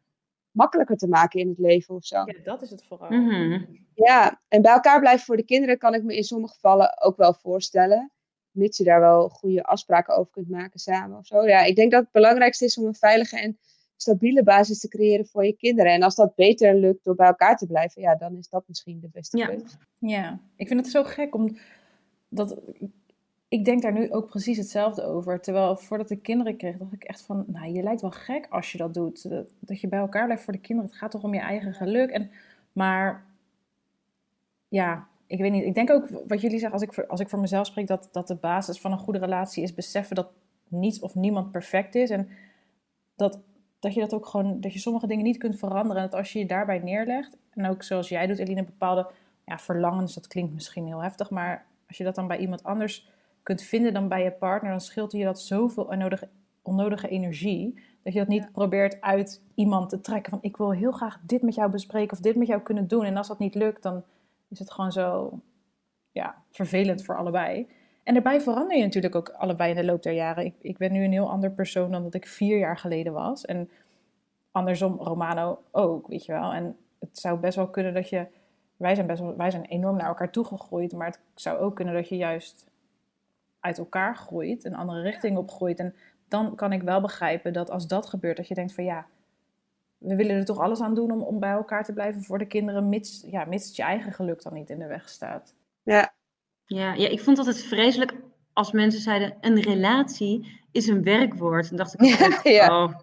[0.51, 2.15] makkelijker te maken in het leven of zo.
[2.15, 3.09] Ja, dat is het vooral.
[3.09, 3.61] Mhm.
[3.93, 7.17] Ja, en bij elkaar blijven voor de kinderen kan ik me in sommige gevallen ook
[7.17, 8.11] wel voorstellen.
[8.51, 11.47] Mits je daar wel goede afspraken over kunt maken samen of zo.
[11.47, 13.57] Ja, ik denk dat het belangrijkste is om een veilige en
[13.95, 15.91] stabiele basis te creëren voor je kinderen.
[15.91, 18.99] En als dat beter lukt door bij elkaar te blijven, ja, dan is dat misschien
[18.99, 19.45] de beste Ja.
[19.45, 19.65] keuze.
[19.99, 21.57] Ja, ik vind het zo gek om
[22.29, 22.57] dat.
[23.49, 25.41] Ik denk daar nu ook precies hetzelfde over.
[25.41, 28.71] Terwijl voordat ik kinderen kreeg, dacht ik echt van, nou, je lijkt wel gek als
[28.71, 29.29] je dat doet.
[29.59, 30.91] Dat, je bij elkaar blijft voor de kinderen.
[30.91, 32.09] Het gaat toch om je eigen geluk.
[32.09, 32.31] En,
[32.71, 33.25] maar
[34.67, 35.63] ja, ik weet niet.
[35.63, 38.09] Ik denk ook wat jullie zeggen, als ik voor, als ik voor mezelf spreek, dat,
[38.11, 40.31] dat de basis van een goede relatie is beseffen dat
[40.67, 42.09] niets of niemand perfect is.
[42.09, 42.29] En
[43.15, 43.39] dat,
[43.79, 46.03] dat je dat ook gewoon, dat je sommige dingen niet kunt veranderen.
[46.03, 49.11] En dat als je je daarbij neerlegt, en ook zoals jij doet, Eline, bepaalde
[49.45, 53.15] ja, verlangens, dat klinkt misschien heel heftig, maar als je dat dan bij iemand anders
[53.47, 56.27] kunt vinden dan bij je partner, dan scheelt je dat zoveel onnodige,
[56.61, 57.79] onnodige energie.
[58.03, 61.41] Dat je dat niet probeert uit iemand te trekken van ik wil heel graag dit
[61.41, 63.03] met jou bespreken of dit met jou kunnen doen.
[63.03, 64.03] En als dat niet lukt, dan
[64.47, 65.39] is het gewoon zo
[66.11, 67.67] ja, vervelend voor allebei.
[68.03, 70.45] En daarbij verander je natuurlijk ook allebei in de loop der jaren.
[70.45, 73.45] Ik, ik ben nu een heel ander persoon dan dat ik vier jaar geleden was.
[73.45, 73.69] En
[74.51, 76.53] andersom, Romano ook, weet je wel.
[76.53, 78.27] En het zou best wel kunnen dat je...
[78.77, 80.93] Wij zijn, best wel, wij zijn enorm naar elkaar toegegroeid.
[80.93, 82.65] Maar het zou ook kunnen dat je juist
[83.67, 84.65] uit elkaar groeit.
[84.65, 85.79] Een andere richting op groeit.
[85.79, 85.95] En
[86.27, 89.05] dan kan ik wel begrijpen dat als dat gebeurt, dat je denkt van ja...
[89.97, 92.47] We willen er toch alles aan doen om, om bij elkaar te blijven voor de
[92.47, 95.53] kinderen, mits, ja, mits het je eigen geluk dan niet in de weg staat.
[95.83, 96.13] Ja,
[96.65, 98.13] Ja, ja, ik vond altijd vreselijk
[98.53, 101.67] als mensen zeiden: een relatie is een werkwoord.
[101.67, 102.83] Dan dacht ik, altijd, Ja.
[102.83, 102.93] oh.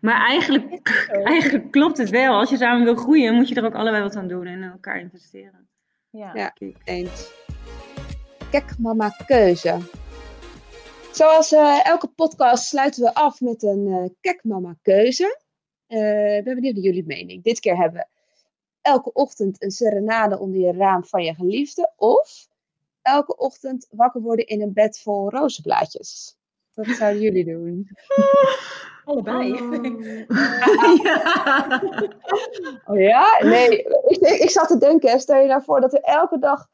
[0.00, 0.98] Maar eigenlijk,
[1.34, 2.38] eigenlijk klopt het wel.
[2.38, 4.70] Als je samen wil groeien, moet je er ook allebei wat aan doen en in
[4.70, 5.68] elkaar investeren.
[6.10, 6.30] Ja.
[6.34, 6.54] Ja.
[6.84, 7.32] eens.
[8.50, 9.78] Kijk, mama, keuze.
[11.12, 15.40] Zoals eh, elke podcast sluiten we af met een eh kijk, mama, keuze.
[15.86, 17.44] Eh, ik ben benieuwd naar jullie mening.
[17.44, 18.06] Dit keer hebben we
[18.80, 21.92] elke ochtend een serenade onder je raam van je geliefde.
[21.96, 22.48] Of
[23.02, 26.36] elke ochtend wakker worden in een bed vol rozenblaadjes.
[26.74, 27.88] Wat zouden jullie doen?
[29.04, 29.52] Allebei.
[31.02, 31.82] ja.
[32.86, 33.40] Oh ja?
[33.40, 36.68] Nee, ik, ik, ik zat te denken, stel je nou voor dat er elke dag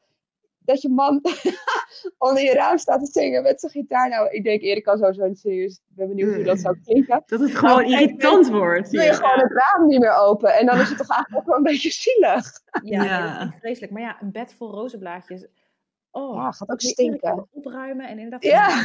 [0.65, 1.21] dat je man
[2.17, 4.09] onder je raam staat te zingen met zijn gitaar.
[4.09, 7.23] Nou, ik denk Erik kan sowieso niet dus ik ben benieuwd hoe dat zou klinken.
[7.25, 8.91] Dat het gewoon Nou, irritant wordt.
[8.91, 11.47] Doe je gewoon het raam niet meer open en dan is het toch eigenlijk ook
[11.49, 12.51] wel een beetje zielig.
[12.83, 13.91] Ja, vreselijk.
[13.91, 15.47] Maar ja, een bed vol rozenblaadjes.
[16.11, 17.47] Oh, Ja, gaat ook stinken.
[17.51, 18.43] opruimen en inderdaad.
[18.43, 18.81] Ja.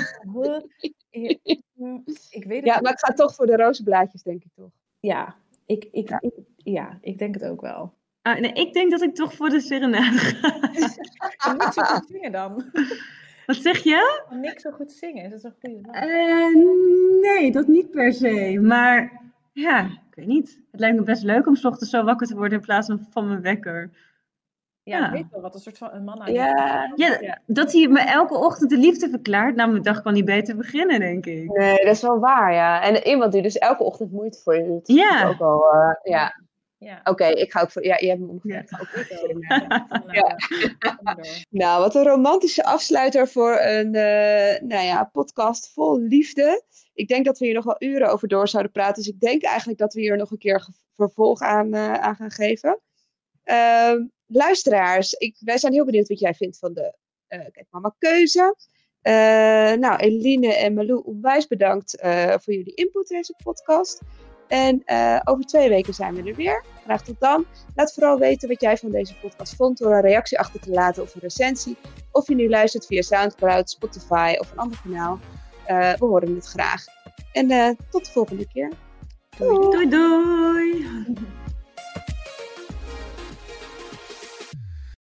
[1.11, 1.39] Ik,
[2.31, 2.83] ik weet het Ja, niet.
[2.83, 4.71] maar ik ga toch voor de rozenblaadjes, denk ik toch.
[5.01, 6.21] Ja, ik, ik, Ja.
[6.21, 7.95] ik, Ja, ik denk het ook wel.
[8.23, 10.51] Ah, nee, ik denk dat ik toch voor de serenade ga.
[11.37, 12.65] Kan niks zo goed zingen dan?
[13.47, 14.23] Wat zeg je?
[14.29, 16.05] Kan niks zo goed zingen, is dat een goede vraag?
[16.05, 16.55] Eh,
[17.21, 18.59] nee, dat niet per se.
[18.63, 19.21] Maar
[19.53, 20.61] ja, ik weet niet.
[20.71, 23.07] Het lijkt me best leuk om 's ochtends zo wakker te worden in plaats van
[23.11, 23.91] van mijn wekker.
[24.83, 25.07] Ja, ja.
[25.07, 26.93] ik weet wel wat een soort van een man aan Ja.
[26.95, 29.57] Ja, dat hij me elke ochtend de liefde verklaart.
[29.57, 31.53] Nou, mijn dag kan niet beter beginnen, denk ik.
[31.53, 32.83] Nee, dat is wel waar, ja.
[32.83, 34.89] En iemand die dus elke ochtend moeite voor je doet.
[34.89, 35.29] Ja.
[35.29, 36.41] Ook wel, eh, ja.
[36.81, 37.01] Ja.
[37.05, 37.85] Oké, ik ga ook voor...
[37.85, 38.71] Ja, je hebt me omgekeerd.
[40.11, 40.37] Ja.
[41.51, 46.65] Nou, wat een romantische afsluiter voor een eh, nou ja, podcast vol liefde.
[46.95, 49.03] Ik denk dat we hier nog wel uren over door zouden praten.
[49.03, 52.31] Dus ik denk eigenlijk dat we hier nog een keer vervolg aan, eh, aan gaan
[52.31, 52.81] geven.
[53.43, 57.95] Ehm, luisteraars, ik, wij zijn heel benieuwd wat jij vindt van de eh Kijk Mama
[57.99, 58.57] keuze.
[59.81, 61.99] Nou, Eline en Malou, onwijs bedankt
[62.43, 64.01] voor jullie input in deze podcast.
[64.51, 66.65] En eh, over twee weken zijn we er weer.
[66.85, 67.47] Graag tot dan.
[67.75, 71.03] Laat vooral weten wat jij van deze podcast vond door een reactie achter te laten
[71.03, 71.77] of een recensie.
[72.13, 75.19] Of je nu luistert via Soundcloud, Spotify of een ander kanaal.
[75.65, 76.85] Eh, we horen het graag.
[77.33, 78.73] En eh, tot de volgende keer.
[79.39, 81.39] Doei doei!